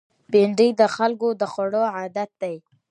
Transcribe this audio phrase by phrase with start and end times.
[0.31, 2.55] بېنډۍ د خلکو د خوړو عادت دی